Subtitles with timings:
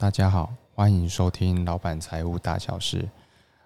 [0.00, 3.04] 大家好，欢迎收听老板财务大小事。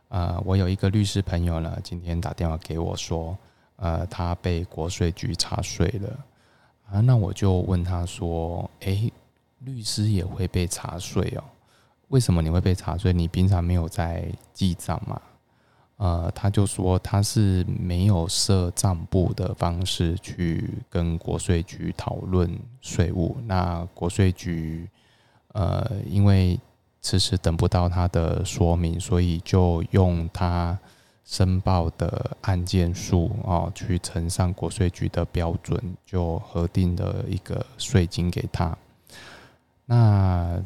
[0.09, 3.37] 呃，我有一个律师朋友呢，今天打电话给我说，
[3.77, 6.25] 呃，他被国税局查税了
[6.91, 7.01] 啊。
[7.03, 9.13] 那我就问他说，诶，
[9.59, 11.45] 律师也会被查税哦？
[12.09, 13.13] 为什么你会被查税？
[13.13, 15.21] 你平常没有在记账吗？
[15.99, 23.37] 呃，他就说他是没有设账簿的方式去跟国税局讨论税务。
[23.45, 24.89] 那国税局
[25.53, 26.59] 呃，因为
[27.01, 30.79] 迟迟等不到他的说明，所以就用他
[31.25, 38.77] 申报的案件数啊，去乘上国税局的标准，就核定的一个税金给他。
[39.85, 40.63] 那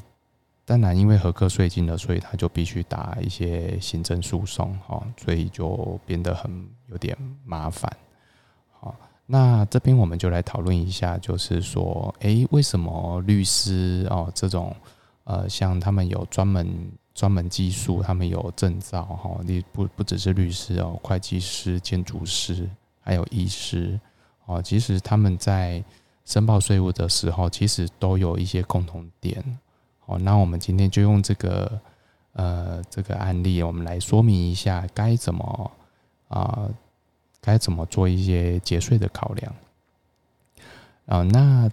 [0.64, 7.91] 当然，因为合格税金的，所以他就必须打一些行政诉讼，哈，所以就变得很有点麻烦。
[8.80, 8.94] 好，
[9.27, 14.74] 那这边我们就来讨论一下，就是说，诶，为什么律师哦这种
[15.24, 16.68] 呃，像他们有专门
[17.12, 23.98] 专门技术，他们有证照，哈，你不不只是律师哦，会计师、建筑师，还有医师，
[24.44, 25.83] 哦，其实他们在
[26.24, 29.42] 申报税务的时候，其实都有一些共同点。
[30.05, 31.80] 哦，那我们今天就用这个
[32.34, 35.72] 呃这个案例，我们来说明一下该怎么
[36.28, 36.68] 啊
[37.47, 39.55] 该怎么做一些节税的考量
[41.06, 41.22] 啊。
[41.22, 41.70] 那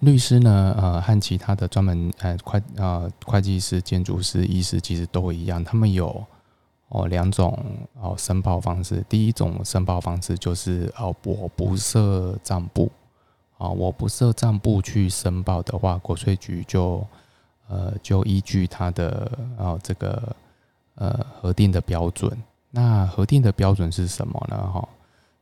[0.00, 6.24] 律师呢，呃，和其他的专门呃会呃会计师、建筑师、医师其实都一样，他们有
[6.90, 7.58] 哦两种
[7.98, 9.02] 哦申报方式。
[9.08, 12.92] 第一种申报方式就是哦我不设账簿
[13.56, 17.04] 啊，我不设账簿去申报的话，国税局就
[17.68, 20.36] 呃，就依据他的哦这个
[20.94, 22.30] 呃核定的标准，
[22.70, 24.56] 那核定的标准是什么呢？
[24.56, 24.88] 哈，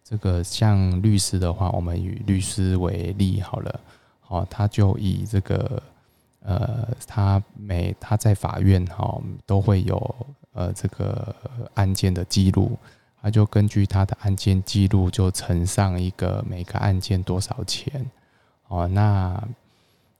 [0.09, 3.81] 这个像律师的话，我们以律师为例好了，
[4.21, 5.83] 好，他就以这个
[6.41, 10.17] 呃，他每他在法院哈都会有
[10.53, 11.35] 呃这个
[11.75, 12.79] 案件的记录，
[13.21, 18.09] 他就根据他的案件记录就乘上一个每个案件多少钱，
[18.69, 19.43] 哦，那。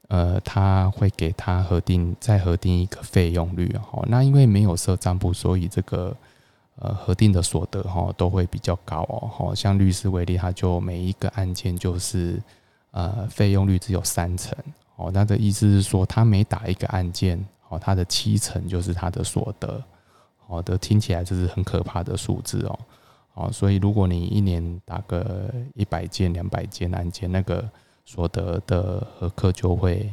[0.09, 4.07] 呃，他会给他核定，再核定一个费用率哦。
[4.09, 6.17] 那因为没有设账簿，所以这个
[6.77, 9.29] 呃核定的所得哈都会比较高哦。
[9.29, 12.43] 哈，像律师为例，他就每一个案件就是
[12.91, 14.57] 呃费用率只有三成
[14.97, 15.11] 哦。
[15.13, 17.39] 那的意思是说，他每打一个案件
[17.69, 19.83] 哦，他的七成就是他的所得。
[20.47, 22.79] 好的，听起来这是很可怕的数字哦。
[23.35, 27.69] 哦，所以如果你一年打个一百件、两百件案件，那个。
[28.09, 30.09] 所得的合课就会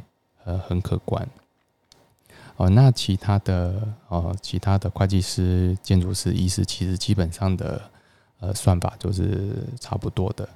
[0.45, 1.30] 呃很可观
[2.57, 2.69] 哦。
[2.69, 7.81] 那其他的哦，其他的会计师、建筑师、医师，其实基本上的
[8.39, 10.47] 呃算法就是差不多的。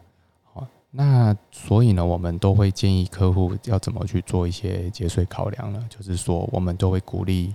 [0.53, 5.85] 哦，那所以呢，我们都会建议客户要怎么去做一些节税考量呢？
[5.89, 7.53] 就是说，我们都会鼓励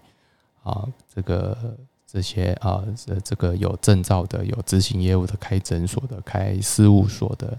[0.63, 1.77] 啊，这个
[2.07, 7.59] 这些啊，这这个有证照的、有执行业务的、开诊所的、开事务所的。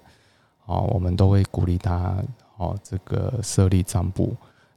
[0.65, 2.23] 哦，我们都会鼓励他
[2.55, 4.33] 哦，这个设立账簿。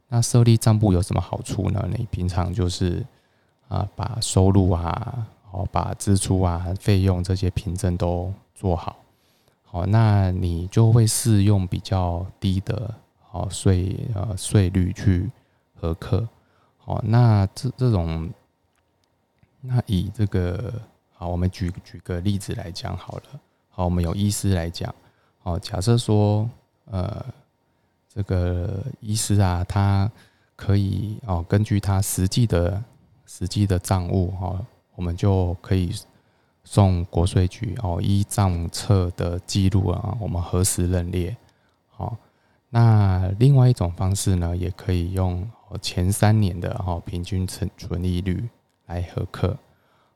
[0.09, 1.85] 那设立账簿有什么好处呢？
[1.97, 3.05] 你平常就是
[3.69, 8.97] 啊，把收入啊，哦，把支出啊、费用这些凭证都做好。
[9.65, 12.95] 好，那你就会适用比较低的
[13.33, 15.29] 哦税呃税率去
[15.75, 16.27] 核课。
[16.79, 18.31] 好，那这这种，
[19.61, 20.73] 那以这个
[21.13, 23.23] 好，我们举举个例子来讲好了。
[23.69, 24.95] 好，我们有医师来讲。
[25.43, 26.49] 好，假设说，
[26.85, 27.27] 呃，
[28.17, 30.11] 这个医师啊，他
[30.57, 32.83] 可以哦，根据他实际的
[33.27, 34.59] 实际的账务哈，
[34.95, 35.93] 我们就可以
[36.65, 41.37] 送国税局哦，依账册的记录啊，我们核实认列。
[41.91, 42.17] 好，
[42.71, 45.47] 那另外一种方式呢，也可以用
[45.83, 48.49] 前三年的哈平均存存利率
[48.87, 49.55] 来核课。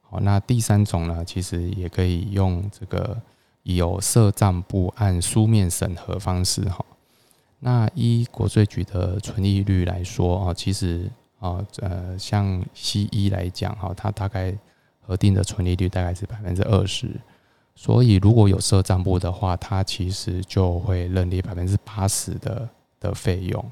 [0.00, 3.20] 好，那第三种呢，其实也可以用这个。
[3.62, 6.82] 有设账簿按书面审核方式哈，
[7.60, 14.56] 那依国税局的存利率来说啊，其实啊呃像西医来讲哈，它大概
[15.00, 17.08] 核定的存利率大概是百分之二十，
[17.74, 22.68] 所以如果有设账簿的话，它其实就会认列百分之八十的
[22.98, 23.64] 的费用。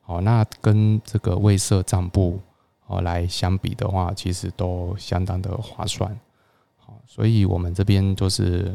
[0.00, 2.40] 好，那跟这个未设账簿
[2.86, 6.16] 哦来相比的话，其实都相当的划算。
[6.78, 8.74] 好，所以我们这边就是。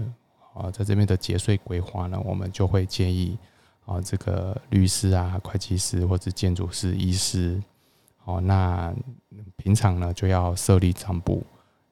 [0.58, 3.38] 啊，在这边的节税规划呢，我们就会建议
[3.88, 7.64] 啊，这个律师啊、会计师或者建筑师、医师，
[8.26, 8.94] 哦，那
[9.56, 11.42] 平常呢就要设立账簿。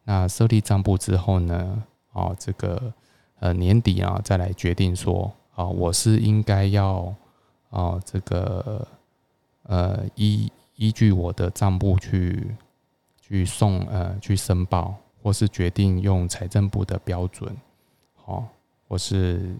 [0.04, 2.94] 那设立账簿之后呢，哦，这个
[3.40, 7.16] 呃年底啊再来决定说，啊，我是应该要
[7.70, 8.86] 啊这个
[9.64, 12.54] 呃依依据我的账簿去
[13.22, 14.94] 去送呃去申报，
[15.24, 17.56] 或是决定用财政部的标准，
[18.16, 18.46] 好，
[18.90, 19.56] 或是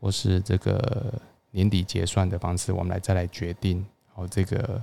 [0.00, 1.14] 或是这个
[1.50, 4.82] 年底结算的方式，我们来再来决定好这个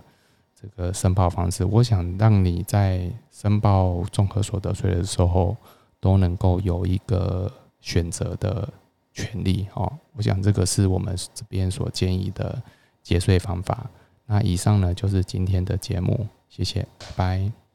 [0.60, 1.64] 这个申报方式。
[1.64, 5.56] 我想让你在申报综合所得税的时候，
[6.00, 8.68] 都能够有一个选择的
[9.14, 9.68] 权利。
[9.74, 12.62] 哦，我想这个是我们这边所建议的
[13.02, 13.90] 节税方法。
[14.26, 17.67] 那以上呢就是今天的节目，谢谢，拜拜。